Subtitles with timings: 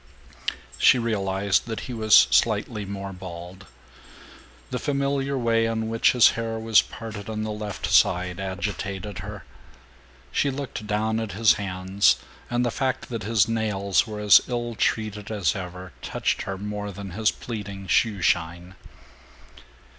[0.79, 3.67] She realized that he was slightly more bald.
[4.71, 9.45] The familiar way in which his hair was parted on the left side agitated her.
[10.31, 12.15] She looked down at his hands,
[12.49, 16.91] and the fact that his nails were as ill treated as ever touched her more
[16.91, 18.73] than his pleading shoe shine.